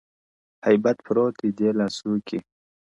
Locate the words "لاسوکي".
1.79-2.39